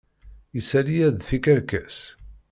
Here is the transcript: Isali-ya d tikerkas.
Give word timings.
Isali-ya 0.59 1.07
d 1.11 1.17
tikerkas. 1.27 1.97